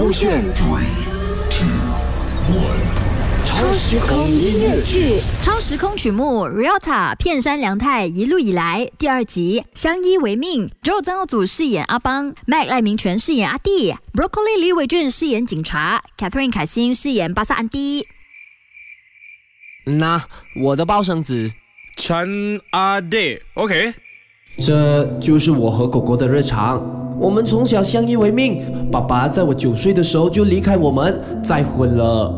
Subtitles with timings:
[0.00, 0.42] 勾选。
[3.44, 10.70] 超时空音乐剧，超时空曲目《Realta 片山良太一路以来》第二集，相依为命。
[10.80, 18.06] 周曾耀祖饰演阿邦，Mac 赖明全饰演阿弟，Broccoli 李伟俊饰演警察，Catherine 凯欣饰演巴萨安迪。
[19.84, 20.24] 那
[20.62, 21.52] 我的报生子，
[21.98, 23.92] 陈阿弟，OK。
[24.58, 26.99] 这就是我和狗狗的日常。
[27.20, 32.32] 我们从小相依为命，爸爸在我九岁的时候就离开我们，再婚了。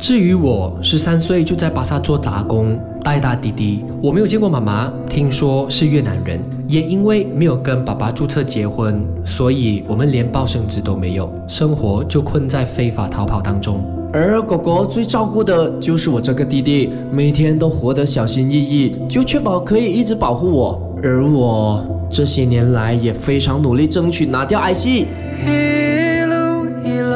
[0.00, 3.84] 至于我，十三岁就在巴萨做杂工，带大弟弟。
[4.02, 6.40] 我没有见过妈妈，听说是越南人。
[6.66, 13.80] 也因为没有跟爸爸注册结婚，所以我们连报生纸都没有，生活就困在非法逃跑当中。
[14.12, 20.82] 而狗狗最照顾的就是我这个弟弟，每天都活得小心翼翼，就确保可以一直保护我。
[21.02, 24.86] 而我这些年来也非常努力争取拿掉 IC。
[24.86, 27.14] 一路以来，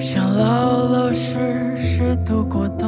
[0.00, 2.84] 想老老实实度过的。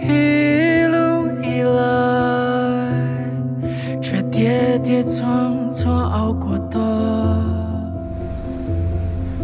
[0.00, 2.92] 一路以来，
[4.00, 6.78] 这跌跌撞撞熬过的。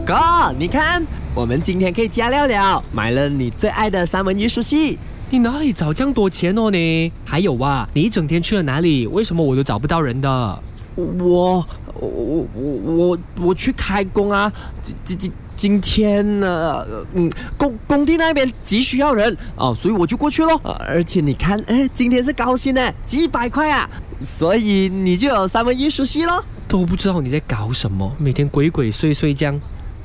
[0.07, 0.15] 哥，
[0.57, 4.97] 你看，我们今天可以加料了，买了你最爱的三文鱼熟悉。
[5.33, 7.11] 你哪里找这样多钱哦你？
[7.25, 9.07] 还有啊，你一整天去了哪里？
[9.07, 10.63] 为什么我都找不到人的？
[10.95, 14.53] 我我我我我去开工啊！
[14.83, 20.61] 今今今今天呢，嗯，工工地那边急需要人哦，所以我就过去喽。
[20.65, 23.89] 而且你看，哎，今天是高薪呢，几百块啊，
[24.23, 26.45] 所以你就有三文鱼熟悉咯。
[26.69, 29.59] 都不知道你在搞什么，每天鬼鬼祟祟这样。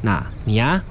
[0.03, 0.81] 那你呀，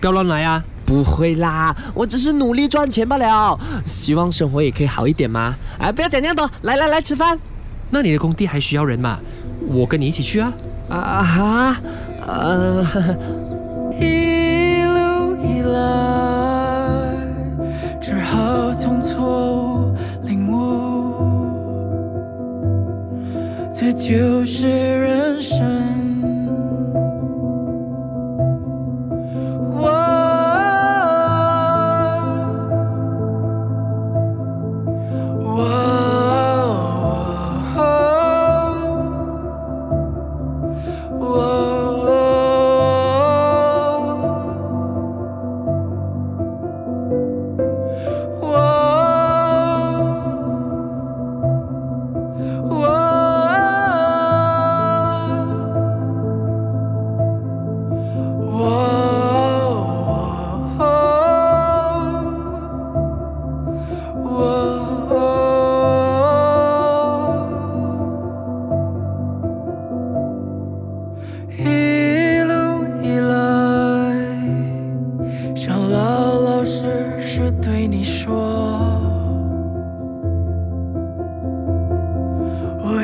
[0.00, 0.64] 不要乱来啊！
[0.84, 5.54] 不会啦，我只是努力赚钱罢了，希望生活也可以好一点嘛。
[5.78, 7.38] 哎，不要讲那么多，来来来，吃饭。
[7.90, 9.18] 那你的工地还需要人吗？
[9.68, 10.52] 我跟你一起去啊！
[10.90, 11.76] 啊哈，
[12.26, 12.84] 呃，
[13.98, 17.16] 一路以来，
[18.00, 21.14] 只好从错误领悟，
[23.72, 26.13] 这就是人生。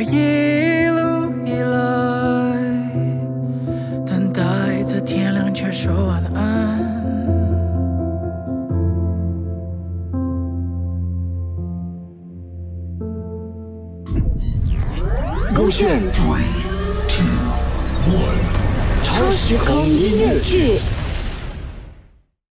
[0.01, 1.77] 我一路以来，
[4.07, 6.81] 等待着天亮却说晚安。
[15.55, 16.01] 勾选。
[19.03, 20.81] 超时空音乐剧。